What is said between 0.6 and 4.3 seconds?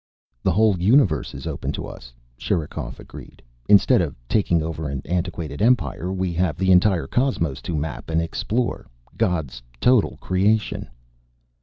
universe is open to us," Sherikov agreed. "Instead of